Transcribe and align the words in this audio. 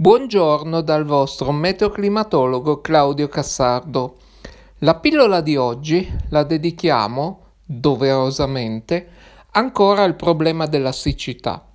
Buongiorno 0.00 0.80
dal 0.80 1.04
vostro 1.04 1.52
meteoclimatologo 1.52 2.80
Claudio 2.80 3.28
Cassardo. 3.28 4.16
La 4.78 4.94
pillola 4.94 5.42
di 5.42 5.56
oggi 5.56 6.10
la 6.30 6.42
dedichiamo, 6.42 7.40
doverosamente, 7.66 9.08
ancora 9.50 10.02
al 10.02 10.16
problema 10.16 10.64
della 10.64 10.92
siccità. 10.92 11.66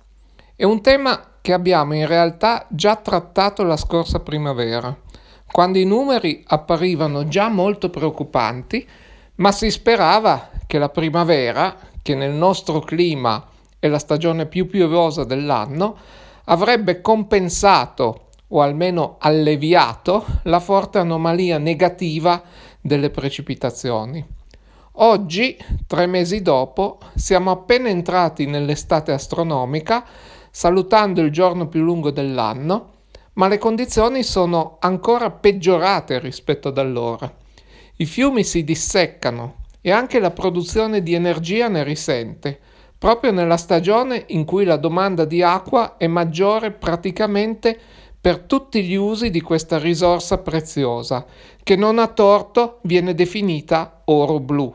È 0.56 0.64
un 0.64 0.80
tema 0.82 1.34
che 1.40 1.52
abbiamo 1.52 1.94
in 1.94 2.08
realtà 2.08 2.66
già 2.68 2.96
trattato 2.96 3.62
la 3.62 3.76
scorsa 3.76 4.18
primavera, 4.18 4.92
quando 5.48 5.78
i 5.78 5.84
numeri 5.84 6.42
apparivano 6.48 7.28
già 7.28 7.48
molto 7.48 7.90
preoccupanti, 7.90 8.84
ma 9.36 9.52
si 9.52 9.70
sperava 9.70 10.50
che 10.66 10.78
la 10.78 10.88
primavera, 10.88 11.76
che 12.02 12.16
nel 12.16 12.32
nostro 12.32 12.80
clima 12.80 13.46
è 13.78 13.86
la 13.86 14.00
stagione 14.00 14.46
più 14.46 14.66
piovosa 14.66 15.22
dell'anno, 15.22 16.24
avrebbe 16.46 17.00
compensato 17.00 18.28
o 18.48 18.60
almeno 18.60 19.16
alleviato 19.18 20.24
la 20.44 20.60
forte 20.60 20.98
anomalia 20.98 21.58
negativa 21.58 22.42
delle 22.80 23.10
precipitazioni. 23.10 24.24
Oggi, 24.98 25.56
tre 25.86 26.06
mesi 26.06 26.40
dopo, 26.40 26.98
siamo 27.14 27.50
appena 27.50 27.88
entrati 27.88 28.46
nell'estate 28.46 29.12
astronomica, 29.12 30.04
salutando 30.50 31.20
il 31.20 31.30
giorno 31.30 31.68
più 31.68 31.82
lungo 31.82 32.10
dell'anno, 32.10 32.92
ma 33.34 33.48
le 33.48 33.58
condizioni 33.58 34.22
sono 34.22 34.76
ancora 34.80 35.30
peggiorate 35.30 36.18
rispetto 36.18 36.68
ad 36.68 36.78
allora. 36.78 37.30
I 37.96 38.06
fiumi 38.06 38.42
si 38.42 38.64
disseccano 38.64 39.64
e 39.82 39.90
anche 39.90 40.18
la 40.18 40.30
produzione 40.30 41.02
di 41.02 41.12
energia 41.12 41.68
ne 41.68 41.84
risente, 41.84 42.60
proprio 42.98 43.30
nella 43.30 43.56
stagione 43.56 44.24
in 44.28 44.44
cui 44.44 44.64
la 44.64 44.76
domanda 44.76 45.24
di 45.24 45.42
acqua 45.42 45.96
è 45.96 46.06
maggiore 46.06 46.70
praticamente 46.70 47.78
per 48.20 48.40
tutti 48.40 48.82
gli 48.82 48.94
usi 48.94 49.30
di 49.30 49.40
questa 49.40 49.78
risorsa 49.78 50.38
preziosa, 50.38 51.24
che 51.62 51.76
non 51.76 51.98
a 51.98 52.08
torto 52.08 52.80
viene 52.82 53.14
definita 53.14 54.02
oro 54.06 54.40
blu. 54.40 54.72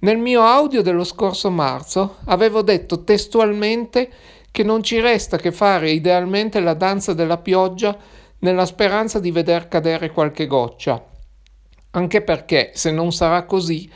Nel 0.00 0.18
mio 0.18 0.42
audio 0.42 0.82
dello 0.82 1.04
scorso 1.04 1.50
marzo 1.50 2.16
avevo 2.24 2.62
detto 2.62 3.04
testualmente 3.04 4.10
che 4.50 4.64
non 4.64 4.82
ci 4.82 4.98
resta 4.98 5.36
che 5.36 5.52
fare 5.52 5.92
idealmente 5.92 6.58
la 6.58 6.74
danza 6.74 7.14
della 7.14 7.38
pioggia 7.38 7.96
nella 8.40 8.66
speranza 8.66 9.20
di 9.20 9.30
veder 9.30 9.68
cadere 9.68 10.10
qualche 10.10 10.48
goccia, 10.48 11.00
anche 11.92 12.22
perché 12.22 12.72
se 12.74 12.90
non 12.90 13.12
sarà 13.12 13.44
così 13.44 13.88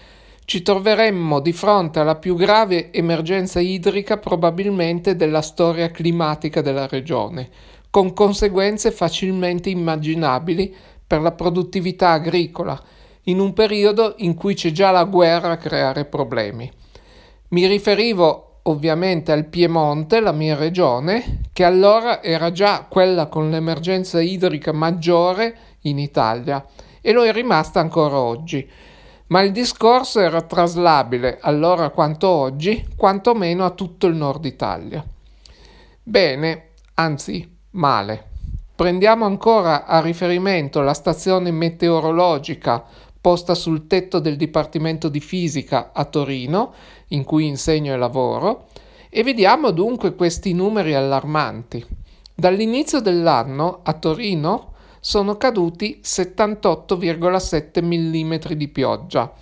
ci 0.47 0.62
troveremmo 0.62 1.41
di 1.41 1.52
fronte 1.52 1.98
alla 1.98 2.14
più 2.14 2.36
grave 2.36 2.92
emergenza 2.92 3.58
idrica 3.58 4.16
probabilmente 4.16 5.16
della 5.16 5.42
storia 5.42 5.91
climatica 5.91 6.62
della 6.62 6.86
regione, 6.86 7.50
con 7.91 8.12
conseguenze 8.12 8.92
facilmente 8.92 9.70
immaginabili 9.70 10.72
per 11.05 11.20
la 11.20 11.33
produttività 11.33 12.11
agricola, 12.11 12.80
in 13.25 13.41
un 13.41 13.53
periodo 13.55 14.14
in 14.19 14.34
cui 14.34 14.55
c'è 14.55 14.70
già 14.70 14.92
la 14.92 15.03
guerra 15.03 15.53
a 15.53 15.56
creare 15.56 16.05
problemi. 16.05 16.70
Mi 17.48 17.66
riferivo 17.66 18.60
ovviamente 18.62 19.33
al 19.33 19.47
Piemonte, 19.47 20.20
la 20.20 20.33
mia 20.33 20.55
regione, 20.55 21.41
che 21.53 21.64
allora 21.64 22.22
era 22.22 22.53
già 22.53 22.86
quella 22.88 23.27
con 23.27 23.50
l'emergenza 23.50 24.20
idrica 24.20 24.70
maggiore 24.70 25.56
in 25.83 25.98
Italia 25.98 26.64
e 27.00 27.10
lo 27.10 27.25
è 27.25 27.33
rimasta 27.33 27.81
ancora 27.81 28.20
oggi 28.20 28.69
ma 29.28 29.41
il 29.42 29.52
discorso 29.52 30.20
era 30.20 30.42
traslabile 30.42 31.38
allora 31.41 31.91
quanto 31.91 32.28
oggi, 32.28 32.86
quantomeno 32.96 33.64
a 33.64 33.70
tutto 33.70 34.06
il 34.06 34.14
nord 34.14 34.44
Italia. 34.44 35.05
Bene, 36.02 36.69
anzi 36.94 37.56
male. 37.70 38.24
Prendiamo 38.77 39.24
ancora 39.24 39.86
a 39.86 40.00
riferimento 40.00 40.80
la 40.82 40.94
stazione 40.94 41.50
meteorologica 41.50 42.84
posta 43.20 43.54
sul 43.54 43.88
tetto 43.88 44.20
del 44.20 44.36
Dipartimento 44.36 45.09
di 45.09 45.19
Fisica 45.19 45.91
a 45.92 46.04
Torino, 46.04 46.72
in 47.09 47.25
cui 47.25 47.47
insegno 47.47 47.92
e 47.92 47.97
lavoro, 47.97 48.66
e 49.10 49.25
vediamo 49.25 49.72
dunque 49.72 50.15
questi 50.15 50.53
numeri 50.53 50.94
allarmanti. 50.94 51.84
Dall'inizio 52.32 53.00
dell'anno 53.00 53.81
a 53.82 53.94
Torino 53.94 54.75
sono 55.06 55.37
caduti 55.37 56.00
78,7 56.03 57.81
mm 57.81 58.34
di 58.56 58.67
pioggia, 58.67 59.33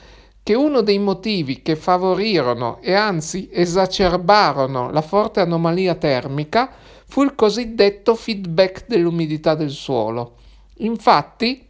che 0.43 0.55
uno 0.55 0.83
dei 0.83 0.99
motivi 0.99 1.63
che 1.63 1.75
favorirono 1.75 2.79
e 2.83 2.93
anzi 2.93 3.49
esacerbarono 3.51 4.91
la 4.91 5.01
forte 5.01 5.41
anomalia 5.41 5.95
termica 5.95 6.71
fu 7.15 7.23
il 7.23 7.37
cosiddetto 7.37 8.17
feedback 8.17 8.87
dell'umidità 8.89 9.55
del 9.55 9.71
suolo. 9.71 10.39
Infatti, 10.79 11.69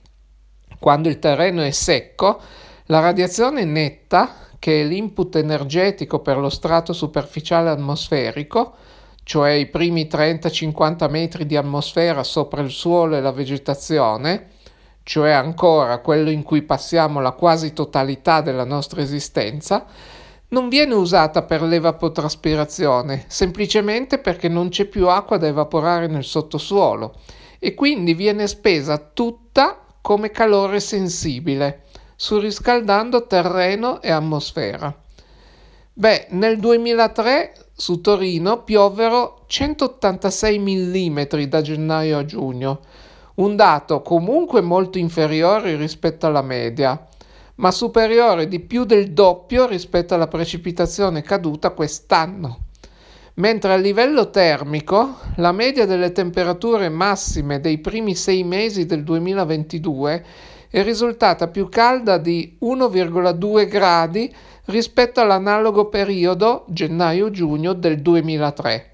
quando 0.79 1.11
il 1.11 1.19
terreno 1.19 1.61
è 1.61 1.71
secco, 1.71 2.41
la 2.87 3.01
radiazione 3.01 3.67
netta, 3.67 4.37
che 4.59 4.81
è 4.81 4.85
l'input 4.85 5.37
energetico 5.37 6.21
per 6.21 6.39
lo 6.39 6.49
strato 6.49 6.95
superficiale 6.95 7.69
atmosferico, 7.69 8.75
cioè 9.23 9.51
i 9.51 9.67
primi 9.67 10.05
30-50 10.11 11.11
metri 11.11 11.45
di 11.45 11.59
atmosfera 11.59 12.23
sopra 12.23 12.63
il 12.63 12.71
suolo 12.71 13.15
e 13.15 13.21
la 13.21 13.33
vegetazione, 13.33 14.47
cioè 15.03 15.33
ancora 15.33 15.99
quello 15.99 16.31
in 16.31 16.43
cui 16.43 16.63
passiamo 16.63 17.21
la 17.21 17.33
quasi 17.33 17.75
totalità 17.75 18.41
della 18.41 18.65
nostra 18.65 19.03
esistenza, 19.03 19.85
non 20.49 20.69
viene 20.69 20.95
usata 20.95 21.43
per 21.43 21.63
l'evapotraspirazione, 21.63 23.25
semplicemente 23.29 24.19
perché 24.19 24.49
non 24.49 24.69
c'è 24.69 24.85
più 24.85 25.09
acqua 25.09 25.37
da 25.37 25.47
evaporare 25.47 26.07
nel 26.07 26.25
sottosuolo 26.25 27.15
e 27.59 27.75
quindi 27.75 28.15
viene 28.15 28.47
spesa 28.47 28.99
tutta 28.99 29.85
come 30.01 30.31
calore 30.31 30.81
sensibile, 30.81 31.85
surriscaldando 32.15 33.27
terreno 33.27 34.03
e 34.03 34.11
atmosfera. 34.11 34.95
Beh, 35.97 36.27
nel 36.31 36.59
2003 36.59 37.69
su 37.73 38.01
Torino 38.01 38.63
piovvero 38.63 39.45
186 39.47 40.59
mm 40.59 41.21
da 41.49 41.63
gennaio 41.63 42.19
a 42.19 42.25
giugno, 42.25 42.81
un 43.37 43.57
dato 43.57 44.03
comunque 44.03 44.61
molto 44.61 44.99
inferiore 44.99 45.77
rispetto 45.77 46.27
alla 46.27 46.43
media, 46.43 47.07
ma 47.57 47.71
superiore 47.71 48.49
di 48.49 48.61
più 48.61 48.85
del 48.85 49.13
doppio 49.13 49.67
rispetto 49.67 50.15
alla 50.15 50.29
precipitazione 50.29 51.23
caduta 51.23 51.71
quest'anno. 51.71 52.61
Mentre 53.35 53.73
a 53.73 53.77
livello 53.77 54.31
termico 54.31 55.17
la 55.37 55.53
media 55.53 55.87
delle 55.87 56.13
temperature 56.13 56.89
massime 56.89 57.61
dei 57.61 57.79
primi 57.79 58.15
sei 58.15 58.45
mesi 58.45 58.87
del 58.87 59.03
2022 59.03 60.25
è 60.71 60.83
risultata 60.83 61.49
più 61.49 61.69
calda 61.69 62.19
di 62.19 62.57
1,2 62.63 63.69
gradi 63.69 64.35
rispetto 64.67 65.21
all'analogo 65.21 65.89
periodo 65.89 66.65
gennaio-giugno 66.69 67.73
del 67.73 68.01
2003. 68.01 68.94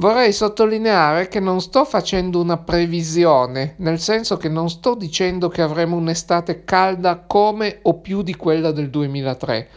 Vorrei 0.00 0.32
sottolineare 0.32 1.28
che 1.28 1.40
non 1.40 1.60
sto 1.60 1.84
facendo 1.84 2.40
una 2.40 2.56
previsione, 2.56 3.74
nel 3.80 4.00
senso 4.00 4.38
che 4.38 4.48
non 4.48 4.70
sto 4.70 4.94
dicendo 4.94 5.50
che 5.50 5.60
avremo 5.60 5.96
un'estate 5.96 6.64
calda 6.64 7.18
come 7.26 7.80
o 7.82 8.00
più 8.00 8.22
di 8.22 8.34
quella 8.34 8.70
del 8.70 8.88
2003, 8.88 9.68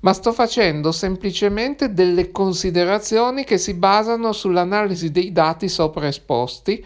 ma 0.00 0.12
sto 0.12 0.34
facendo 0.34 0.92
semplicemente 0.92 1.94
delle 1.94 2.30
considerazioni 2.30 3.44
che 3.44 3.56
si 3.56 3.72
basano 3.72 4.32
sull'analisi 4.32 5.10
dei 5.10 5.32
dati 5.32 5.66
sopra 5.66 6.08
esposti 6.08 6.84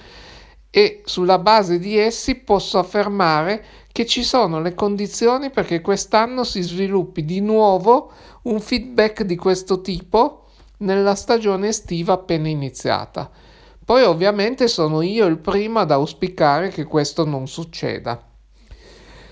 e 0.70 1.02
sulla 1.04 1.40
base 1.40 1.80
di 1.80 1.98
essi 1.98 2.36
posso 2.36 2.78
affermare 2.78 3.64
che 3.90 4.06
ci 4.06 4.22
sono 4.22 4.60
le 4.60 4.74
condizioni 4.74 5.50
perché 5.50 5.80
quest'anno 5.80 6.44
si 6.44 6.62
sviluppi 6.62 7.24
di 7.24 7.40
nuovo 7.40 8.12
un 8.42 8.60
feedback 8.60 9.24
di 9.24 9.34
questo 9.34 9.80
tipo 9.80 10.43
nella 10.84 11.14
stagione 11.14 11.68
estiva 11.68 12.12
appena 12.12 12.48
iniziata. 12.48 13.28
Poi 13.84 14.02
ovviamente 14.02 14.68
sono 14.68 15.02
io 15.02 15.26
il 15.26 15.38
primo 15.38 15.80
ad 15.80 15.90
auspicare 15.90 16.68
che 16.68 16.84
questo 16.84 17.24
non 17.24 17.48
succeda. 17.48 18.22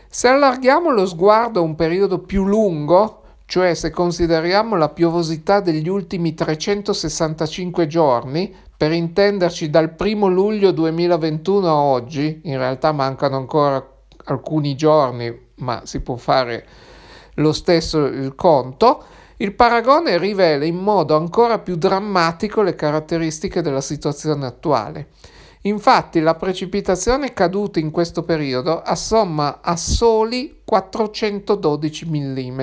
Se 0.08 0.28
allarghiamo 0.28 0.90
lo 0.90 1.06
sguardo 1.06 1.60
a 1.60 1.62
un 1.62 1.74
periodo 1.74 2.18
più 2.18 2.44
lungo, 2.44 3.22
cioè 3.46 3.74
se 3.74 3.90
consideriamo 3.90 4.76
la 4.76 4.88
piovosità 4.88 5.60
degli 5.60 5.88
ultimi 5.88 6.34
365 6.34 7.86
giorni, 7.86 8.54
per 8.76 8.92
intenderci 8.92 9.70
dal 9.70 9.94
1 9.96 10.26
luglio 10.26 10.70
2021 10.70 11.68
a 11.68 11.74
oggi, 11.74 12.40
in 12.44 12.58
realtà 12.58 12.92
mancano 12.92 13.36
ancora 13.36 13.86
alcuni 14.24 14.74
giorni, 14.74 15.50
ma 15.56 15.82
si 15.84 16.00
può 16.00 16.16
fare 16.16 16.66
lo 17.34 17.52
stesso 17.52 18.04
il 18.04 18.34
conto, 18.34 19.04
il 19.42 19.54
paragone 19.54 20.18
rivela 20.18 20.64
in 20.64 20.76
modo 20.76 21.16
ancora 21.16 21.58
più 21.58 21.74
drammatico 21.74 22.62
le 22.62 22.76
caratteristiche 22.76 23.60
della 23.60 23.80
situazione 23.80 24.46
attuale. 24.46 25.08
Infatti 25.62 26.20
la 26.20 26.36
precipitazione 26.36 27.32
caduta 27.32 27.80
in 27.80 27.90
questo 27.90 28.22
periodo 28.22 28.80
assomma 28.82 29.58
a 29.60 29.74
soli 29.74 30.60
412 30.64 32.08
mm, 32.08 32.60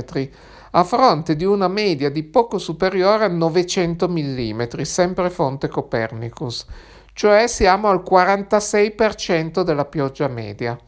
a 0.72 0.84
fronte 0.86 1.36
di 1.36 1.44
una 1.44 1.68
media 1.68 2.10
di 2.10 2.24
poco 2.24 2.58
superiore 2.58 3.26
a 3.26 3.30
900 3.30 4.08
mm, 4.08 4.62
sempre 4.84 5.30
fonte 5.30 5.68
Copernicus, 5.68 6.66
cioè 7.12 7.48
siamo 7.48 7.90
al 7.90 8.02
46% 8.10 9.64
della 9.64 9.86
pioggia 9.86 10.30
media. 10.30 10.80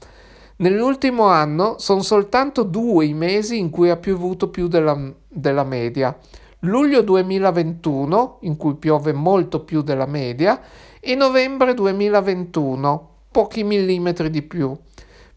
Nell'ultimo 0.61 1.25
anno 1.25 1.79
sono 1.79 2.03
soltanto 2.03 2.61
due 2.61 3.05
i 3.05 3.15
mesi 3.15 3.57
in 3.57 3.71
cui 3.71 3.89
ha 3.89 3.97
piovuto 3.97 4.49
più 4.49 4.67
della, 4.67 4.95
della 5.27 5.63
media. 5.63 6.15
Luglio 6.59 7.01
2021, 7.01 8.37
in 8.41 8.57
cui 8.57 8.75
piove 8.75 9.11
molto 9.11 9.63
più 9.63 9.81
della 9.81 10.05
media, 10.05 10.61
e 10.99 11.15
novembre 11.15 11.73
2021, 11.73 13.09
pochi 13.31 13.63
millimetri 13.63 14.29
di 14.29 14.43
più, 14.43 14.77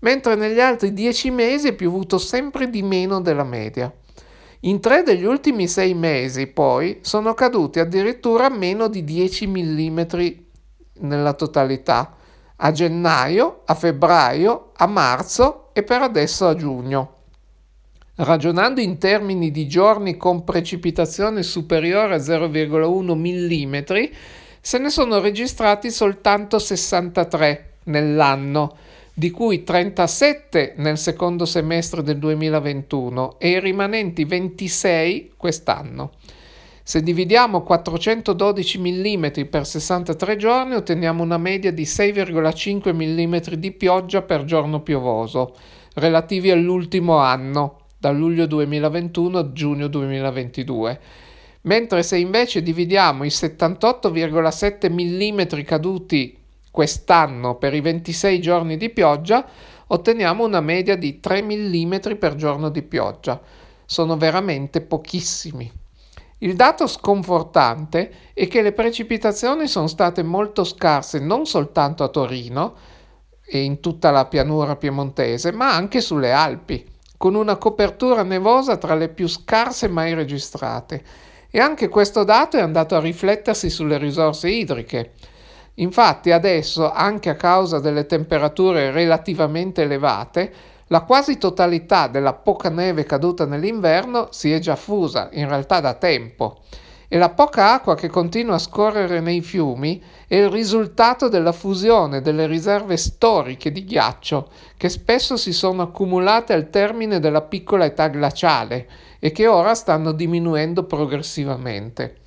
mentre 0.00 0.34
negli 0.34 0.60
altri 0.60 0.92
dieci 0.92 1.30
mesi 1.30 1.68
è 1.68 1.72
piovuto 1.72 2.18
sempre 2.18 2.68
di 2.68 2.82
meno 2.82 3.22
della 3.22 3.44
media. 3.44 3.90
In 4.60 4.78
tre 4.80 5.02
degli 5.02 5.24
ultimi 5.24 5.68
sei 5.68 5.94
mesi, 5.94 6.48
poi, 6.48 6.98
sono 7.00 7.32
caduti 7.32 7.78
addirittura 7.78 8.50
meno 8.50 8.88
di 8.88 9.02
10 9.02 9.46
mm 9.46 10.00
nella 10.98 11.32
totalità, 11.32 12.14
a 12.64 12.72
gennaio, 12.72 13.60
a 13.66 13.74
febbraio, 13.74 14.70
a 14.76 14.86
marzo 14.86 15.68
e 15.74 15.82
per 15.82 16.00
adesso 16.00 16.46
a 16.46 16.54
giugno. 16.54 17.12
Ragionando 18.16 18.80
in 18.80 18.96
termini 18.96 19.50
di 19.50 19.68
giorni 19.68 20.16
con 20.16 20.44
precipitazione 20.44 21.42
superiore 21.42 22.14
a 22.14 22.18
0,1 22.18 23.14
mm, 23.14 24.12
se 24.60 24.78
ne 24.78 24.88
sono 24.88 25.20
registrati 25.20 25.90
soltanto 25.90 26.58
63 26.58 27.72
nell'anno, 27.84 28.76
di 29.12 29.30
cui 29.30 29.62
37 29.62 30.74
nel 30.78 30.96
secondo 30.96 31.44
semestre 31.44 32.02
del 32.02 32.18
2021 32.18 33.38
e 33.38 33.50
i 33.50 33.60
rimanenti 33.60 34.24
26 34.24 35.34
quest'anno. 35.36 36.12
Se 36.86 37.02
dividiamo 37.02 37.62
412 37.62 38.78
mm 38.78 39.26
per 39.48 39.66
63 39.66 40.36
giorni 40.36 40.74
otteniamo 40.74 41.22
una 41.22 41.38
media 41.38 41.72
di 41.72 41.84
6,5 41.84 42.92
mm 42.94 43.54
di 43.54 43.72
pioggia 43.72 44.20
per 44.20 44.44
giorno 44.44 44.82
piovoso, 44.82 45.56
relativi 45.94 46.50
all'ultimo 46.50 47.16
anno, 47.16 47.86
da 47.96 48.10
luglio 48.10 48.44
2021 48.44 49.38
a 49.38 49.52
giugno 49.52 49.86
2022 49.88 51.00
mentre 51.62 52.02
se 52.02 52.18
invece 52.18 52.62
dividiamo 52.62 53.24
i 53.24 53.28
78,7 53.28 54.90
mm 54.92 55.64
caduti 55.64 56.36
quest'anno 56.70 57.54
per 57.54 57.72
i 57.72 57.80
26 57.80 58.40
giorni 58.42 58.76
di 58.76 58.90
pioggia, 58.90 59.46
otteniamo 59.86 60.44
una 60.44 60.60
media 60.60 60.96
di 60.96 61.18
3 61.18 61.40
mm 61.40 61.94
per 62.18 62.34
giorno 62.34 62.68
di 62.68 62.82
pioggia. 62.82 63.40
Sono 63.86 64.18
veramente 64.18 64.82
pochissimi. 64.82 65.82
Il 66.44 66.56
dato 66.56 66.86
sconfortante 66.86 68.32
è 68.34 68.46
che 68.48 68.60
le 68.60 68.72
precipitazioni 68.72 69.66
sono 69.66 69.86
state 69.86 70.22
molto 70.22 70.62
scarse 70.62 71.18
non 71.18 71.46
soltanto 71.46 72.04
a 72.04 72.08
Torino 72.08 72.74
e 73.42 73.62
in 73.62 73.80
tutta 73.80 74.10
la 74.10 74.26
pianura 74.26 74.76
piemontese, 74.76 75.52
ma 75.52 75.74
anche 75.74 76.02
sulle 76.02 76.32
Alpi, 76.32 76.84
con 77.16 77.34
una 77.34 77.56
copertura 77.56 78.22
nevosa 78.24 78.76
tra 78.76 78.94
le 78.94 79.08
più 79.08 79.26
scarse 79.26 79.88
mai 79.88 80.12
registrate. 80.12 81.02
E 81.50 81.60
anche 81.60 81.88
questo 81.88 82.24
dato 82.24 82.58
è 82.58 82.60
andato 82.60 82.94
a 82.94 83.00
riflettersi 83.00 83.70
sulle 83.70 83.96
risorse 83.96 84.50
idriche. 84.50 85.12
Infatti 85.76 86.30
adesso, 86.30 86.92
anche 86.92 87.30
a 87.30 87.36
causa 87.36 87.78
delle 87.78 88.04
temperature 88.04 88.90
relativamente 88.90 89.80
elevate, 89.80 90.52
la 90.88 91.00
quasi 91.02 91.38
totalità 91.38 92.08
della 92.08 92.34
poca 92.34 92.68
neve 92.68 93.04
caduta 93.04 93.46
nell'inverno 93.46 94.28
si 94.30 94.52
è 94.52 94.58
già 94.58 94.76
fusa, 94.76 95.28
in 95.32 95.48
realtà 95.48 95.80
da 95.80 95.94
tempo, 95.94 96.60
e 97.08 97.18
la 97.18 97.30
poca 97.30 97.72
acqua 97.72 97.94
che 97.94 98.08
continua 98.08 98.56
a 98.56 98.58
scorrere 98.58 99.20
nei 99.20 99.40
fiumi 99.40 100.02
è 100.26 100.36
il 100.36 100.50
risultato 100.50 101.28
della 101.28 101.52
fusione 101.52 102.20
delle 102.20 102.46
riserve 102.46 102.96
storiche 102.96 103.70
di 103.70 103.84
ghiaccio 103.84 104.48
che 104.76 104.88
spesso 104.88 105.36
si 105.36 105.52
sono 105.52 105.82
accumulate 105.82 106.52
al 106.52 106.70
termine 106.70 107.20
della 107.20 107.42
piccola 107.42 107.84
età 107.84 108.08
glaciale 108.08 108.88
e 109.20 109.30
che 109.32 109.46
ora 109.46 109.74
stanno 109.74 110.12
diminuendo 110.12 110.84
progressivamente. 110.84 112.22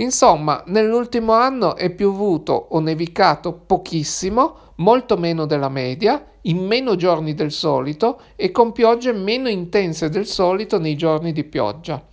Insomma, 0.00 0.62
nell'ultimo 0.66 1.32
anno 1.32 1.74
è 1.74 1.90
piovuto 1.90 2.52
o 2.52 2.78
nevicato 2.78 3.52
pochissimo, 3.52 4.72
molto 4.76 5.16
meno 5.16 5.44
della 5.44 5.68
media, 5.68 6.24
in 6.42 6.64
meno 6.64 6.94
giorni 6.94 7.34
del 7.34 7.50
solito 7.50 8.20
e 8.36 8.52
con 8.52 8.70
piogge 8.70 9.12
meno 9.12 9.48
intense 9.48 10.08
del 10.08 10.26
solito 10.26 10.78
nei 10.78 10.96
giorni 10.96 11.32
di 11.32 11.42
pioggia. 11.42 12.06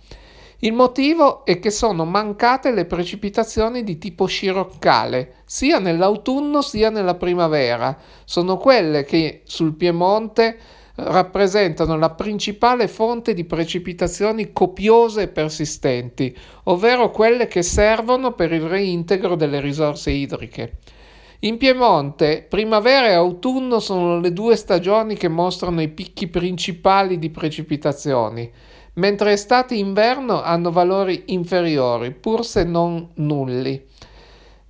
Il 0.60 0.72
motivo 0.72 1.44
è 1.44 1.60
che 1.60 1.70
sono 1.70 2.04
mancate 2.04 2.72
le 2.72 2.86
precipitazioni 2.86 3.84
di 3.84 3.98
tipo 3.98 4.26
sciroccale, 4.26 5.42
sia 5.44 5.78
nell'autunno 5.78 6.62
sia 6.62 6.90
nella 6.90 7.14
primavera. 7.14 7.96
Sono 8.24 8.56
quelle 8.56 9.04
che 9.04 9.42
sul 9.44 9.74
Piemonte 9.74 10.58
rappresentano 10.96 11.96
la 11.96 12.10
principale 12.10 12.88
fonte 12.88 13.34
di 13.34 13.44
precipitazioni 13.44 14.52
copiose 14.52 15.22
e 15.22 15.28
persistenti, 15.28 16.36
ovvero 16.64 17.10
quelle 17.10 17.46
che 17.48 17.62
servono 17.62 18.32
per 18.32 18.52
il 18.52 18.62
reintegro 18.62 19.36
delle 19.36 19.60
risorse 19.60 20.10
idriche. 20.10 20.78
In 21.40 21.58
Piemonte, 21.58 22.46
primavera 22.48 23.08
e 23.08 23.12
autunno 23.12 23.78
sono 23.78 24.18
le 24.20 24.32
due 24.32 24.56
stagioni 24.56 25.16
che 25.16 25.28
mostrano 25.28 25.82
i 25.82 25.88
picchi 25.88 26.28
principali 26.28 27.18
di 27.18 27.28
precipitazioni, 27.28 28.50
mentre 28.94 29.32
estate 29.32 29.74
e 29.74 29.78
inverno 29.78 30.42
hanno 30.42 30.72
valori 30.72 31.24
inferiori, 31.26 32.12
pur 32.12 32.44
se 32.44 32.64
non 32.64 33.10
nulli. 33.16 33.84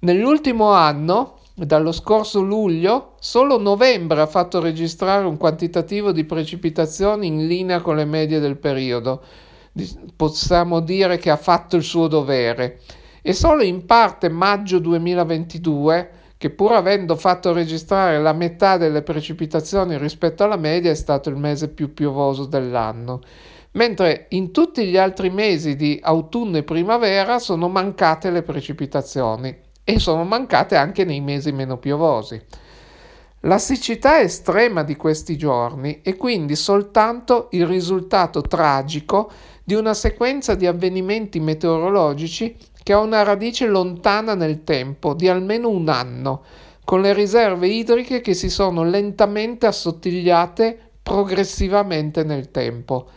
Nell'ultimo 0.00 0.71
anno, 0.73 1.36
dallo 1.65 1.91
scorso 1.91 2.43
luglio, 2.43 3.15
solo 3.19 3.59
novembre 3.59 4.21
ha 4.21 4.27
fatto 4.27 4.61
registrare 4.61 5.25
un 5.25 5.39
quantitativo 5.39 6.13
di 6.13 6.25
precipitazioni 6.25 7.29
in 7.29 7.47
linea 7.47 7.81
con 7.81 7.97
le 7.97 8.05
medie 8.05 8.41
del 8.41 8.59
periodo. 8.59 9.23
Possiamo 10.15 10.81
dire 10.81 11.17
che 11.17 11.31
ha 11.31 11.39
fatto 11.39 11.77
il 11.77 11.83
suo 11.83 12.09
dovere. 12.09 12.81
E 13.23 13.33
solo 13.33 13.63
in 13.63 13.87
parte 13.87 14.29
maggio 14.29 14.79
2022, 14.79 16.11
che 16.37 16.51
pur 16.51 16.73
avendo 16.73 17.17
fatto 17.17 17.55
registrare 17.55 18.21
la 18.21 18.35
metà 18.35 18.77
delle 18.77 19.01
precipitazioni 19.01 19.97
rispetto 19.97 20.45
alla 20.45 20.57
media, 20.57 20.91
è 20.91 20.95
stato 20.95 21.31
il 21.31 21.37
mese 21.37 21.69
più 21.69 21.95
piovoso 21.95 22.45
dell'anno 22.45 23.21
mentre 23.73 24.27
in 24.31 24.53
tutti 24.53 24.87
gli 24.87 24.97
altri 24.97 25.29
mesi 25.29 25.77
di 25.77 26.01
autunno 26.03 26.57
e 26.57 26.63
primavera 26.63 27.39
sono 27.39 27.69
mancate 27.69 28.31
le 28.31 28.43
precipitazioni 28.43 29.65
e 29.88 30.00
sono 30.00 30.25
mancate 30.25 30.75
anche 30.75 31.05
nei 31.05 31.21
mesi 31.21 31.52
meno 31.52 31.78
piovosi. 31.78 32.43
La 33.43 33.59
siccità 33.59 34.21
estrema 34.21 34.83
di 34.83 34.97
questi 34.97 35.38
giorni 35.38 36.00
è 36.02 36.16
quindi 36.16 36.57
soltanto 36.57 37.47
il 37.52 37.64
risultato 37.69 38.40
tragico 38.40 39.31
di 39.62 39.75
una 39.75 39.95
sequenza 39.95 40.57
di 40.57 40.66
avvenimenti 40.66 41.38
meteorologici 41.38 42.57
che 42.83 42.93
ha 42.93 42.99
una 42.99 43.23
radice 43.23 43.66
lontana 43.66 44.35
nel 44.35 44.64
tempo 44.64 45.14
di 45.14 45.28
almeno 45.28 45.69
un 45.69 45.88
anno, 45.88 46.43
con 46.85 47.00
le 47.00 47.12
riserve 47.12 47.69
idriche 47.69 48.21
che 48.21 48.35
si 48.35 48.50
sono 48.50 48.83
lentamente 48.83 49.66
assottigliate 49.66 50.76
progressivamente 51.00 52.25
nel 52.25 52.50
tempo 52.50 53.09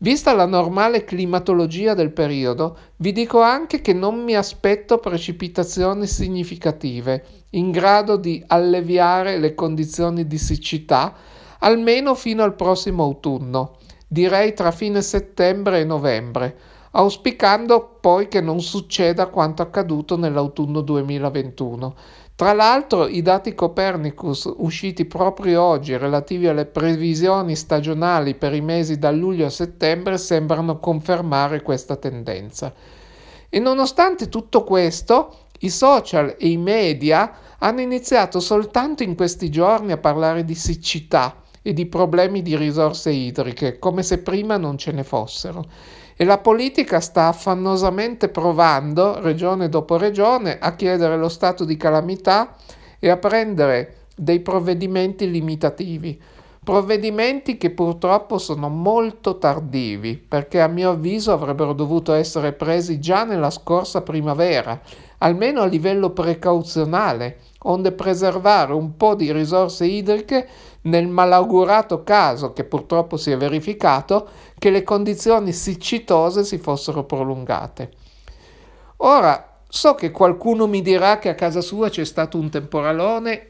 Vista 0.00 0.32
la 0.32 0.46
normale 0.46 1.02
climatologia 1.02 1.92
del 1.92 2.12
periodo, 2.12 2.78
vi 2.98 3.10
dico 3.10 3.40
anche 3.40 3.80
che 3.80 3.92
non 3.92 4.22
mi 4.22 4.36
aspetto 4.36 4.98
precipitazioni 4.98 6.06
significative 6.06 7.24
in 7.50 7.72
grado 7.72 8.16
di 8.16 8.40
alleviare 8.46 9.38
le 9.38 9.56
condizioni 9.56 10.24
di 10.28 10.38
siccità 10.38 11.12
almeno 11.58 12.14
fino 12.14 12.44
al 12.44 12.54
prossimo 12.54 13.02
autunno, 13.02 13.78
direi 14.06 14.54
tra 14.54 14.70
fine 14.70 15.02
settembre 15.02 15.80
e 15.80 15.84
novembre, 15.84 16.56
auspicando 16.92 17.98
poi 18.00 18.28
che 18.28 18.40
non 18.40 18.60
succeda 18.60 19.26
quanto 19.26 19.62
accaduto 19.62 20.16
nell'autunno 20.16 20.80
2021. 20.80 21.94
Tra 22.38 22.52
l'altro 22.52 23.08
i 23.08 23.20
dati 23.20 23.52
Copernicus 23.52 24.48
usciti 24.58 25.06
proprio 25.06 25.60
oggi 25.60 25.96
relativi 25.96 26.46
alle 26.46 26.66
previsioni 26.66 27.56
stagionali 27.56 28.36
per 28.36 28.54
i 28.54 28.60
mesi 28.60 28.96
da 28.96 29.10
luglio 29.10 29.46
a 29.46 29.50
settembre 29.50 30.18
sembrano 30.18 30.78
confermare 30.78 31.62
questa 31.62 31.96
tendenza. 31.96 32.72
E 33.48 33.58
nonostante 33.58 34.28
tutto 34.28 34.62
questo, 34.62 35.46
i 35.62 35.68
social 35.68 36.36
e 36.38 36.46
i 36.46 36.56
media 36.56 37.56
hanno 37.58 37.80
iniziato 37.80 38.38
soltanto 38.38 39.02
in 39.02 39.16
questi 39.16 39.50
giorni 39.50 39.90
a 39.90 39.98
parlare 39.98 40.44
di 40.44 40.54
siccità 40.54 41.42
e 41.60 41.72
di 41.72 41.86
problemi 41.86 42.42
di 42.42 42.56
risorse 42.56 43.10
idriche, 43.10 43.80
come 43.80 44.04
se 44.04 44.18
prima 44.18 44.56
non 44.56 44.78
ce 44.78 44.92
ne 44.92 45.02
fossero. 45.02 45.64
E 46.20 46.24
la 46.24 46.38
politica 46.38 46.98
sta 46.98 47.28
affannosamente 47.28 48.28
provando, 48.28 49.20
regione 49.20 49.68
dopo 49.68 49.96
regione, 49.96 50.58
a 50.58 50.74
chiedere 50.74 51.16
lo 51.16 51.28
stato 51.28 51.64
di 51.64 51.76
calamità 51.76 52.56
e 52.98 53.08
a 53.08 53.16
prendere 53.16 54.06
dei 54.16 54.40
provvedimenti 54.40 55.30
limitativi. 55.30 56.20
Provvedimenti 56.64 57.56
che 57.56 57.70
purtroppo 57.70 58.38
sono 58.38 58.68
molto 58.68 59.38
tardivi, 59.38 60.16
perché 60.16 60.60
a 60.60 60.66
mio 60.66 60.90
avviso 60.90 61.30
avrebbero 61.30 61.72
dovuto 61.72 62.12
essere 62.12 62.52
presi 62.52 62.98
già 62.98 63.22
nella 63.22 63.50
scorsa 63.50 64.02
primavera 64.02 64.80
almeno 65.18 65.62
a 65.62 65.66
livello 65.66 66.10
precauzionale, 66.10 67.38
onde 67.62 67.92
preservare 67.92 68.72
un 68.72 68.96
po' 68.96 69.14
di 69.14 69.32
risorse 69.32 69.84
idriche 69.86 70.48
nel 70.82 71.08
malaugurato 71.08 72.02
caso 72.04 72.52
che 72.52 72.64
purtroppo 72.64 73.16
si 73.16 73.30
è 73.30 73.36
verificato 73.36 74.28
che 74.58 74.70
le 74.70 74.82
condizioni 74.82 75.52
siccitose 75.52 76.44
si 76.44 76.58
fossero 76.58 77.04
prolungate. 77.04 77.90
Ora, 78.98 79.60
so 79.68 79.94
che 79.94 80.10
qualcuno 80.10 80.66
mi 80.66 80.82
dirà 80.82 81.18
che 81.18 81.28
a 81.28 81.34
casa 81.34 81.60
sua 81.60 81.88
c'è 81.88 82.04
stato 82.04 82.38
un 82.38 82.48
temporalone 82.48 83.48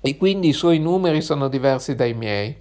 e 0.00 0.16
quindi 0.16 0.48
i 0.48 0.52
suoi 0.52 0.78
numeri 0.78 1.22
sono 1.22 1.48
diversi 1.48 1.94
dai 1.94 2.14
miei. 2.14 2.56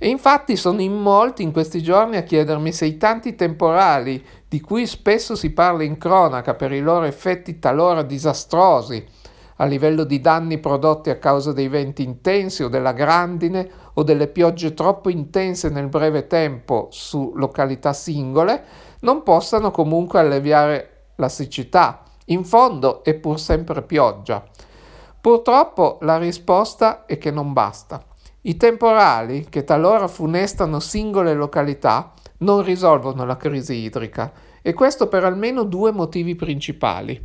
E 0.00 0.08
infatti 0.08 0.54
sono 0.54 0.80
in 0.80 0.92
molti 0.92 1.42
in 1.42 1.50
questi 1.50 1.82
giorni 1.82 2.16
a 2.16 2.22
chiedermi 2.22 2.72
se 2.72 2.86
i 2.86 2.96
tanti 2.96 3.34
temporali, 3.34 4.24
di 4.46 4.60
cui 4.60 4.86
spesso 4.86 5.34
si 5.34 5.50
parla 5.50 5.82
in 5.82 5.98
cronaca 5.98 6.54
per 6.54 6.72
i 6.72 6.80
loro 6.80 7.04
effetti 7.04 7.58
talora 7.58 8.02
disastrosi, 8.02 9.04
a 9.56 9.64
livello 9.64 10.04
di 10.04 10.20
danni 10.20 10.58
prodotti 10.58 11.10
a 11.10 11.18
causa 11.18 11.52
dei 11.52 11.66
venti 11.66 12.04
intensi 12.04 12.62
o 12.62 12.68
della 12.68 12.92
grandine 12.92 13.68
o 13.94 14.04
delle 14.04 14.28
piogge 14.28 14.72
troppo 14.72 15.08
intense 15.08 15.68
nel 15.68 15.88
breve 15.88 16.28
tempo 16.28 16.86
su 16.92 17.32
località 17.34 17.92
singole, 17.92 18.62
non 19.00 19.24
possano 19.24 19.72
comunque 19.72 20.20
alleviare 20.20 21.06
la 21.16 21.28
siccità. 21.28 22.04
In 22.26 22.44
fondo 22.44 23.02
è 23.02 23.14
pur 23.14 23.40
sempre 23.40 23.82
pioggia. 23.82 24.44
Purtroppo 25.20 25.98
la 26.02 26.18
risposta 26.18 27.04
è 27.04 27.18
che 27.18 27.32
non 27.32 27.52
basta. 27.52 28.07
I 28.48 28.56
temporali, 28.56 29.44
che 29.50 29.62
talora 29.62 30.08
funestano 30.08 30.80
singole 30.80 31.34
località, 31.34 32.14
non 32.38 32.62
risolvono 32.62 33.26
la 33.26 33.36
crisi 33.36 33.74
idrica 33.74 34.32
e 34.62 34.72
questo 34.72 35.06
per 35.06 35.22
almeno 35.22 35.64
due 35.64 35.92
motivi 35.92 36.34
principali. 36.34 37.20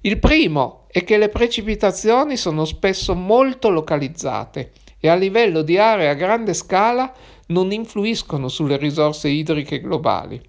Il 0.00 0.18
primo 0.18 0.86
è 0.88 1.04
che 1.04 1.16
le 1.16 1.28
precipitazioni 1.28 2.36
sono 2.36 2.64
spesso 2.64 3.14
molto 3.14 3.70
localizzate 3.70 4.72
e 4.98 5.08
a 5.08 5.14
livello 5.14 5.62
di 5.62 5.78
aree 5.78 6.08
a 6.08 6.14
grande 6.14 6.54
scala 6.54 7.12
non 7.48 7.70
influiscono 7.70 8.48
sulle 8.48 8.76
risorse 8.76 9.28
idriche 9.28 9.80
globali. 9.80 10.42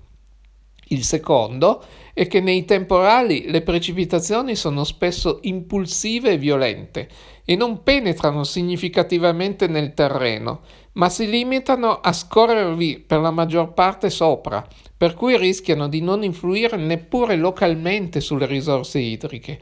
Il 0.87 1.03
secondo 1.03 1.83
è 2.15 2.27
che 2.27 2.39
nei 2.39 2.63
temporali 2.63 3.51
le 3.51 3.61
precipitazioni 3.61 4.55
sono 4.55 4.85
spesso 4.85 5.39
impulsive 5.41 6.31
e 6.31 6.37
violente 6.37 7.09
e 7.43 7.57
non 7.57 7.83
penetrano 7.83 8.45
significativamente 8.45 9.67
nel 9.67 9.93
terreno, 9.93 10.61
ma 10.93 11.09
si 11.09 11.29
limitano 11.29 11.99
a 11.99 12.13
scorrervi 12.13 13.03
per 13.05 13.19
la 13.19 13.31
maggior 13.31 13.73
parte 13.73 14.09
sopra, 14.09 14.65
per 14.95 15.13
cui 15.13 15.37
rischiano 15.37 15.89
di 15.89 15.99
non 15.99 16.23
influire 16.23 16.77
neppure 16.77 17.35
localmente 17.35 18.21
sulle 18.21 18.45
risorse 18.45 18.99
idriche. 18.99 19.59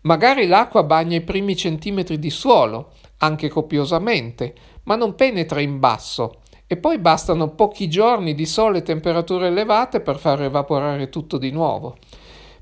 Magari 0.00 0.46
l'acqua 0.46 0.82
bagna 0.82 1.18
i 1.18 1.20
primi 1.20 1.54
centimetri 1.54 2.18
di 2.18 2.30
suolo, 2.30 2.92
anche 3.18 3.50
copiosamente, 3.50 4.54
ma 4.84 4.96
non 4.96 5.14
penetra 5.14 5.60
in 5.60 5.78
basso, 5.78 6.40
e 6.72 6.76
poi 6.76 6.98
bastano 6.98 7.48
pochi 7.48 7.88
giorni 7.88 8.32
di 8.32 8.46
sole 8.46 8.78
e 8.78 8.82
temperature 8.82 9.48
elevate 9.48 9.98
per 9.98 10.18
far 10.18 10.40
evaporare 10.42 11.08
tutto 11.08 11.36
di 11.36 11.50
nuovo. 11.50 11.96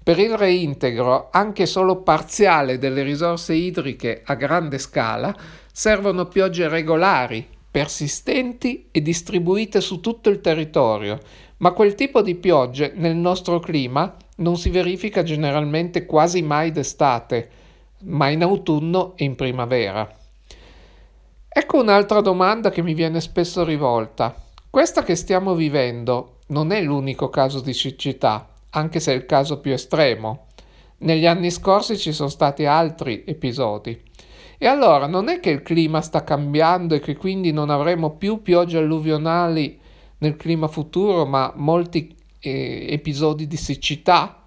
Per 0.03 0.19
il 0.19 0.35
reintegro, 0.35 1.29
anche 1.31 1.67
solo 1.67 2.01
parziale 2.01 2.79
delle 2.79 3.03
risorse 3.03 3.53
idriche 3.53 4.23
a 4.25 4.35
grande 4.35 4.79
scala, 4.79 5.37
servono 5.71 6.25
piogge 6.25 6.69
regolari, 6.69 7.47
persistenti 7.71 8.87
e 8.91 9.03
distribuite 9.03 9.83
su 9.83 10.01
tutto 10.01 10.31
il 10.31 10.41
territorio, 10.41 11.19
ma 11.59 11.73
quel 11.73 11.95
tipo 11.95 12.23
di 12.23 12.35
piogge 12.35 12.93
nel 12.95 13.15
nostro 13.15 13.59
clima 13.61 14.17
non 14.37 14.57
si 14.57 14.71
verifica 14.71 15.23
generalmente 15.23 16.07
quasi 16.07 16.41
mai 16.41 16.73
d'estate, 16.73 17.51
ma 18.05 18.31
in 18.31 18.43
autunno 18.43 19.13
e 19.17 19.25
in 19.25 19.37
primavera. 19.37 20.18
Ecco 21.51 21.81
un'altra 21.81 22.21
domanda 22.21 22.71
che 22.71 22.83
mi 22.83 22.93
viene 22.93 23.21
spesso 23.21 23.65
rivolta. 23.65 24.35
Questa 24.69 25.03
che 25.03 25.17
stiamo 25.17 25.55
vivendo 25.55 26.41
non 26.49 26.73
è 26.73 26.83
l'unico 26.83 27.31
caso 27.31 27.61
di 27.61 27.73
siccità, 27.73 28.49
anche 28.71 29.01
se 29.01 29.13
è 29.13 29.17
il 29.17 29.25
caso 29.25 29.59
più 29.59 29.73
estremo. 29.73 30.49
Negli 30.99 31.27
anni 31.27 31.51
scorsi 31.51 31.97
ci 31.97 32.13
sono 32.13 32.29
stati 32.29 32.67
altri 32.67 33.25
episodi. 33.27 33.99
E 34.59 34.67
allora 34.67 35.07
non 35.07 35.29
è 35.29 35.41
che 35.41 35.51
il 35.51 35.63
clima 35.63 36.03
sta 36.03 36.23
cambiando 36.23 36.95
e 36.95 37.01
che 37.01 37.17
quindi 37.17 37.51
non 37.51 37.71
avremo 37.71 38.11
più 38.11 38.43
piogge 38.43 38.77
alluvionali 38.77 39.81
nel 40.19 40.37
clima 40.37 40.69
futuro, 40.69 41.25
ma 41.25 41.53
molti 41.57 42.15
eh, 42.41 42.87
episodi 42.91 43.47
di 43.47 43.57
siccità? 43.57 44.45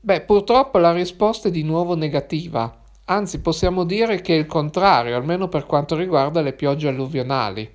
Beh, 0.00 0.22
purtroppo 0.22 0.78
la 0.78 0.92
risposta 0.92 1.48
è 1.48 1.50
di 1.50 1.62
nuovo 1.62 1.94
negativa. 1.94 2.82
Anzi, 3.06 3.40
possiamo 3.40 3.84
dire 3.84 4.20
che 4.20 4.34
è 4.34 4.38
il 4.38 4.46
contrario, 4.46 5.16
almeno 5.16 5.48
per 5.48 5.66
quanto 5.66 5.96
riguarda 5.96 6.40
le 6.40 6.52
piogge 6.52 6.88
alluvionali 6.88 7.70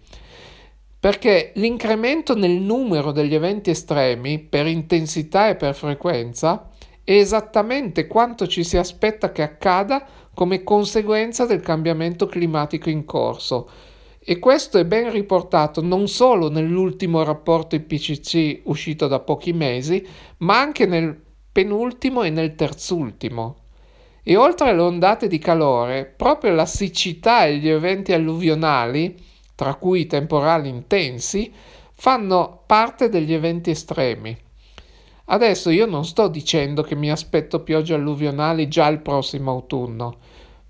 perché 1.01 1.51
l'incremento 1.55 2.35
nel 2.35 2.61
numero 2.61 3.11
degli 3.11 3.33
eventi 3.33 3.71
estremi 3.71 4.37
per 4.37 4.67
intensità 4.67 5.49
e 5.49 5.55
per 5.55 5.73
frequenza 5.73 6.69
è 7.03 7.13
esattamente 7.13 8.05
quanto 8.05 8.45
ci 8.45 8.63
si 8.63 8.77
aspetta 8.77 9.31
che 9.31 9.41
accada 9.41 10.05
come 10.35 10.61
conseguenza 10.61 11.47
del 11.47 11.61
cambiamento 11.61 12.27
climatico 12.27 12.91
in 12.91 13.03
corso. 13.03 13.67
E 14.19 14.37
questo 14.37 14.77
è 14.77 14.85
ben 14.85 15.11
riportato 15.11 15.81
non 15.81 16.07
solo 16.07 16.51
nell'ultimo 16.51 17.23
rapporto 17.23 17.73
IPCC 17.73 18.61
uscito 18.65 19.07
da 19.07 19.21
pochi 19.21 19.53
mesi, 19.53 20.05
ma 20.37 20.59
anche 20.59 20.85
nel 20.85 21.19
penultimo 21.51 22.21
e 22.21 22.29
nel 22.29 22.53
terzultimo. 22.53 23.60
E 24.23 24.35
oltre 24.35 24.69
alle 24.69 24.81
ondate 24.81 25.27
di 25.27 25.39
calore, 25.39 26.05
proprio 26.05 26.53
la 26.53 26.65
siccità 26.65 27.45
e 27.45 27.57
gli 27.57 27.69
eventi 27.69 28.13
alluvionali 28.13 29.29
tra 29.61 29.75
cui 29.75 30.01
i 30.01 30.07
temporali 30.07 30.69
intensi, 30.69 31.53
fanno 31.93 32.63
parte 32.65 33.09
degli 33.09 33.31
eventi 33.31 33.69
estremi. 33.69 34.35
Adesso 35.25 35.69
io 35.69 35.85
non 35.85 36.03
sto 36.03 36.27
dicendo 36.29 36.81
che 36.81 36.95
mi 36.95 37.11
aspetto 37.11 37.61
piogge 37.61 37.93
alluvionali 37.93 38.67
già 38.67 38.87
il 38.87 39.01
prossimo 39.01 39.51
autunno, 39.51 40.17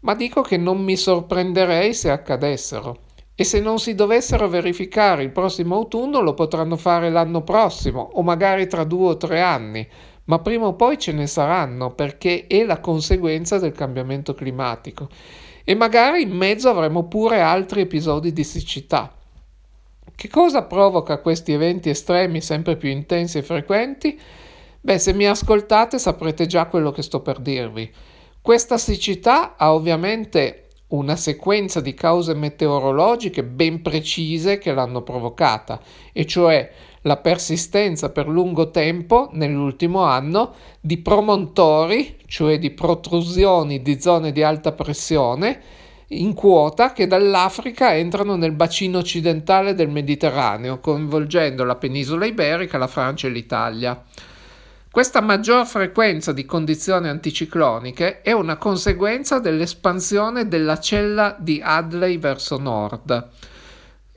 ma 0.01 0.13
dico 0.13 0.41
che 0.41 0.57
non 0.57 0.83
mi 0.83 0.97
sorprenderei 0.97 1.93
se 1.93 2.11
accadessero. 2.11 2.97
E 3.33 3.45
se 3.45 3.61
non 3.61 3.79
si 3.79 3.95
dovessero 3.95 4.49
verificare 4.49 5.23
il 5.23 5.31
prossimo 5.31 5.75
autunno 5.75 6.19
lo 6.19 6.33
potranno 6.33 6.75
fare 6.75 7.09
l'anno 7.09 7.43
prossimo 7.43 8.09
o 8.15 8.21
magari 8.23 8.67
tra 8.67 8.83
due 8.83 9.11
o 9.11 9.15
tre 9.15 9.39
anni, 9.39 9.87
ma 10.25 10.39
prima 10.39 10.67
o 10.67 10.73
poi 10.73 10.97
ce 10.97 11.11
ne 11.11 11.27
saranno 11.27 11.93
perché 11.93 12.45
è 12.47 12.63
la 12.63 12.79
conseguenza 12.79 13.59
del 13.59 13.71
cambiamento 13.71 14.33
climatico 14.33 15.09
e 15.63 15.75
magari 15.75 16.23
in 16.23 16.31
mezzo 16.31 16.69
avremo 16.69 17.07
pure 17.07 17.41
altri 17.41 17.81
episodi 17.81 18.33
di 18.33 18.43
siccità. 18.43 19.13
Che 20.15 20.27
cosa 20.27 20.63
provoca 20.63 21.19
questi 21.19 21.51
eventi 21.51 21.89
estremi 21.89 22.41
sempre 22.41 22.75
più 22.75 22.89
intensi 22.89 23.39
e 23.39 23.43
frequenti? 23.43 24.19
Beh, 24.79 24.99
se 24.99 25.13
mi 25.13 25.25
ascoltate 25.27 25.99
saprete 25.99 26.45
già 26.45 26.65
quello 26.65 26.91
che 26.91 27.01
sto 27.01 27.21
per 27.21 27.39
dirvi. 27.39 27.91
Questa 28.41 28.77
siccità 28.77 29.55
ha 29.55 29.73
ovviamente 29.73 30.67
una 30.87 31.15
sequenza 31.15 31.79
di 31.79 31.93
cause 31.93 32.33
meteorologiche 32.33 33.43
ben 33.43 33.81
precise 33.81 34.57
che 34.57 34.73
l'hanno 34.73 35.03
provocata, 35.03 35.79
e 36.11 36.25
cioè 36.25 36.69
la 37.03 37.17
persistenza 37.17 38.09
per 38.09 38.27
lungo 38.27 38.69
tempo 38.69 39.29
nell'ultimo 39.33 40.03
anno 40.03 40.53
di 40.79 40.97
promontori, 40.97 42.17
cioè 42.27 42.59
di 42.59 42.71
protrusioni 42.71 43.81
di 43.81 43.99
zone 43.99 44.31
di 44.31 44.43
alta 44.43 44.71
pressione 44.71 45.79
in 46.11 46.33
quota 46.33 46.91
che 46.91 47.07
dall'Africa 47.07 47.95
entrano 47.95 48.35
nel 48.35 48.51
bacino 48.51 48.97
occidentale 48.97 49.73
del 49.73 49.89
Mediterraneo, 49.89 50.79
coinvolgendo 50.79 51.63
la 51.63 51.75
penisola 51.75 52.25
iberica, 52.25 52.77
la 52.77 52.87
Francia 52.87 53.27
e 53.27 53.31
l'Italia. 53.31 54.03
Questa 54.91 55.21
maggior 55.21 55.65
frequenza 55.65 56.33
di 56.33 56.43
condizioni 56.43 57.07
anticicloniche 57.07 58.21
è 58.21 58.33
una 58.33 58.57
conseguenza 58.57 59.39
dell'espansione 59.39 60.49
della 60.49 60.79
cella 60.79 61.33
di 61.39 61.61
Hadley 61.63 62.17
verso 62.19 62.57
nord 62.57 63.29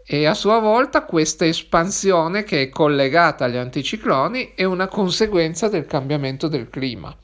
e 0.06 0.26
a 0.26 0.34
sua 0.34 0.58
volta 0.58 1.04
questa 1.04 1.46
espansione 1.46 2.44
che 2.44 2.62
è 2.62 2.68
collegata 2.68 3.46
agli 3.46 3.56
anticicloni 3.56 4.52
è 4.54 4.64
una 4.64 4.86
conseguenza 4.86 5.68
del 5.68 5.86
cambiamento 5.86 6.46
del 6.46 6.68
clima. 6.68 7.16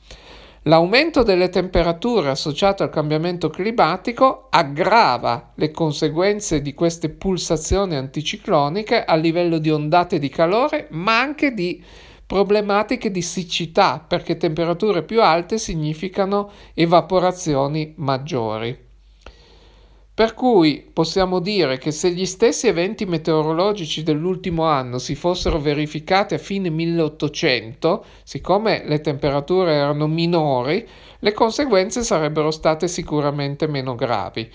L'aumento 0.65 1.23
delle 1.23 1.49
temperature 1.49 2.29
associato 2.29 2.83
al 2.83 2.89
cambiamento 2.89 3.49
climatico 3.49 4.47
aggrava 4.49 5.53
le 5.55 5.71
conseguenze 5.71 6.61
di 6.61 6.73
queste 6.73 7.09
pulsazioni 7.09 7.95
anticicloniche 7.95 9.03
a 9.03 9.15
livello 9.15 9.57
di 9.57 9.71
ondate 9.71 10.19
di 10.19 10.29
calore, 10.29 10.87
ma 10.91 11.19
anche 11.19 11.53
di 11.53 11.83
problematiche 12.27 13.09
di 13.09 13.21
siccità, 13.21 14.03
perché 14.07 14.37
temperature 14.37 15.03
più 15.03 15.21
alte 15.21 15.57
significano 15.57 16.51
evaporazioni 16.75 17.93
maggiori. 17.97 18.89
Per 20.21 20.35
cui 20.35 20.87
possiamo 20.93 21.39
dire 21.39 21.79
che 21.79 21.89
se 21.89 22.11
gli 22.11 22.27
stessi 22.27 22.67
eventi 22.67 23.07
meteorologici 23.07 24.03
dell'ultimo 24.03 24.65
anno 24.65 24.99
si 24.99 25.15
fossero 25.15 25.59
verificati 25.59 26.35
a 26.35 26.37
fine 26.37 26.69
1800, 26.69 28.05
siccome 28.21 28.83
le 28.85 29.01
temperature 29.01 29.73
erano 29.73 30.05
minori, 30.05 30.87
le 31.17 31.33
conseguenze 31.33 32.03
sarebbero 32.03 32.51
state 32.51 32.87
sicuramente 32.87 33.65
meno 33.65 33.95
gravi 33.95 34.47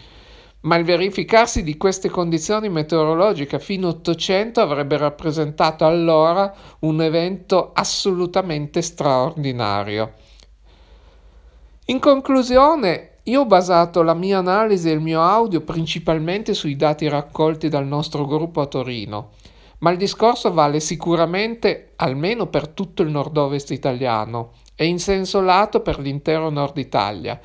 ma 0.60 0.76
il 0.76 0.84
verificarsi 0.84 1.64
di 1.64 1.76
queste 1.76 2.10
condizioni 2.10 2.68
meteorologiche 2.68 3.58
fino 3.58 3.88
800 3.88 4.60
avrebbe 4.60 4.96
rappresentato 4.96 5.84
allora 5.84 6.54
un 6.80 7.02
evento 7.02 7.72
assolutamente 7.72 8.82
straordinario. 8.82 10.12
In 11.86 11.98
conclusione, 11.98 13.15
io 13.28 13.40
ho 13.40 13.46
basato 13.46 14.02
la 14.02 14.14
mia 14.14 14.38
analisi 14.38 14.88
e 14.88 14.92
il 14.92 15.00
mio 15.00 15.20
audio 15.20 15.60
principalmente 15.60 16.54
sui 16.54 16.76
dati 16.76 17.08
raccolti 17.08 17.68
dal 17.68 17.86
nostro 17.86 18.24
gruppo 18.24 18.60
a 18.60 18.66
Torino, 18.66 19.30
ma 19.78 19.90
il 19.90 19.96
discorso 19.96 20.52
vale 20.52 20.78
sicuramente 20.80 21.92
almeno 21.96 22.46
per 22.46 22.68
tutto 22.68 23.02
il 23.02 23.10
nord-ovest 23.10 23.72
italiano 23.72 24.52
e 24.74 24.86
in 24.86 24.98
senso 24.98 25.40
lato 25.40 25.80
per 25.80 25.98
l'intero 25.98 26.50
nord 26.50 26.76
Italia 26.78 27.40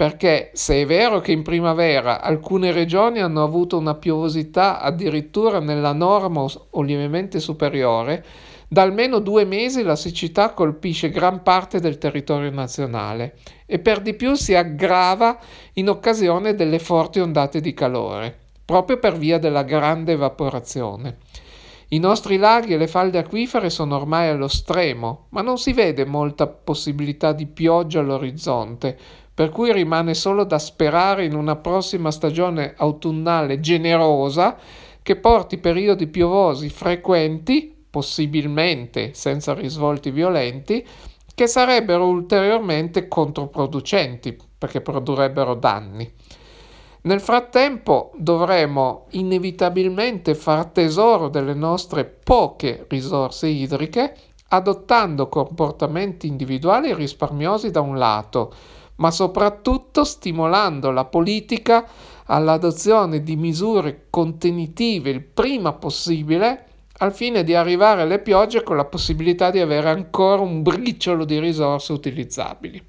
perché 0.00 0.50
se 0.54 0.80
è 0.80 0.86
vero 0.86 1.20
che 1.20 1.30
in 1.30 1.42
primavera 1.42 2.22
alcune 2.22 2.72
regioni 2.72 3.20
hanno 3.20 3.42
avuto 3.42 3.76
una 3.76 3.94
piovosità 3.94 4.80
addirittura 4.80 5.60
nella 5.60 5.92
norma 5.92 6.42
o 6.70 6.80
lievemente 6.80 7.38
superiore, 7.38 8.24
da 8.72 8.82
almeno 8.82 9.18
due 9.18 9.44
mesi 9.44 9.82
la 9.82 9.96
siccità 9.96 10.50
colpisce 10.50 11.10
gran 11.10 11.42
parte 11.42 11.80
del 11.80 11.98
territorio 11.98 12.52
nazionale 12.52 13.36
e 13.66 13.80
per 13.80 14.00
di 14.00 14.14
più 14.14 14.34
si 14.34 14.54
aggrava 14.54 15.36
in 15.72 15.88
occasione 15.88 16.54
delle 16.54 16.78
forti 16.78 17.18
ondate 17.18 17.60
di 17.60 17.74
calore, 17.74 18.38
proprio 18.64 19.00
per 19.00 19.18
via 19.18 19.40
della 19.40 19.64
grande 19.64 20.12
evaporazione. 20.12 21.16
I 21.88 21.98
nostri 21.98 22.36
laghi 22.36 22.74
e 22.74 22.76
le 22.76 22.86
falde 22.86 23.18
acquifere 23.18 23.70
sono 23.70 23.96
ormai 23.96 24.28
allo 24.28 24.46
stremo, 24.46 25.26
ma 25.30 25.42
non 25.42 25.58
si 25.58 25.72
vede 25.72 26.04
molta 26.04 26.46
possibilità 26.46 27.32
di 27.32 27.46
pioggia 27.46 27.98
all'orizzonte, 27.98 28.96
per 29.34 29.48
cui 29.48 29.72
rimane 29.72 30.14
solo 30.14 30.44
da 30.44 30.60
sperare 30.60 31.24
in 31.24 31.34
una 31.34 31.56
prossima 31.56 32.12
stagione 32.12 32.74
autunnale 32.76 33.58
generosa 33.58 34.56
che 35.02 35.16
porti 35.16 35.58
periodi 35.58 36.06
piovosi 36.06 36.68
frequenti, 36.68 37.78
possibilmente 37.90 39.12
senza 39.14 39.52
risvolti 39.52 40.10
violenti, 40.10 40.86
che 41.34 41.46
sarebbero 41.46 42.06
ulteriormente 42.06 43.08
controproducenti 43.08 44.36
perché 44.56 44.80
produrrebbero 44.80 45.54
danni. 45.54 46.10
Nel 47.02 47.20
frattempo 47.20 48.12
dovremo 48.16 49.06
inevitabilmente 49.10 50.34
far 50.34 50.66
tesoro 50.66 51.28
delle 51.28 51.54
nostre 51.54 52.04
poche 52.04 52.84
risorse 52.88 53.46
idriche 53.46 54.14
adottando 54.48 55.28
comportamenti 55.28 56.26
individuali 56.26 56.94
risparmiosi 56.94 57.70
da 57.70 57.80
un 57.80 57.96
lato, 57.96 58.52
ma 58.96 59.10
soprattutto 59.10 60.04
stimolando 60.04 60.90
la 60.90 61.06
politica 61.06 61.86
all'adozione 62.26 63.22
di 63.22 63.36
misure 63.36 64.06
contenitive 64.10 65.08
il 65.08 65.22
prima 65.22 65.72
possibile 65.72 66.66
al 67.02 67.14
fine 67.14 67.44
di 67.44 67.54
arrivare 67.54 68.02
alle 68.02 68.18
piogge 68.18 68.62
con 68.62 68.76
la 68.76 68.84
possibilità 68.84 69.50
di 69.50 69.58
avere 69.58 69.88
ancora 69.88 70.42
un 70.42 70.62
briciolo 70.62 71.24
di 71.24 71.38
risorse 71.38 71.92
utilizzabili. 71.92 72.82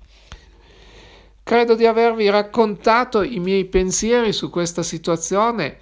Credo 1.43 1.75
di 1.75 1.85
avervi 1.85 2.29
raccontato 2.29 3.23
i 3.23 3.39
miei 3.39 3.65
pensieri 3.65 4.33
su 4.33 4.49
questa 4.49 4.83
situazione 4.83 5.77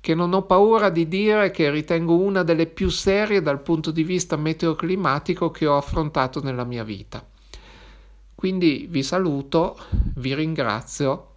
che 0.00 0.14
non 0.14 0.32
ho 0.32 0.42
paura 0.42 0.88
di 0.88 1.06
dire 1.08 1.50
che 1.50 1.70
ritengo 1.70 2.16
una 2.16 2.42
delle 2.42 2.66
più 2.66 2.88
serie 2.88 3.42
dal 3.42 3.60
punto 3.60 3.90
di 3.90 4.02
vista 4.02 4.36
meteoclimatico 4.36 5.50
che 5.50 5.66
ho 5.66 5.76
affrontato 5.76 6.42
nella 6.42 6.64
mia 6.64 6.84
vita. 6.84 7.24
Quindi 8.34 8.86
vi 8.88 9.02
saluto, 9.02 9.78
vi 10.16 10.34
ringrazio 10.34 11.32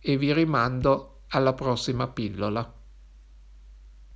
e 0.00 0.16
vi 0.16 0.32
rimando 0.32 1.20
alla 1.28 1.52
prossima 1.52 2.08
pillola. 2.08 2.75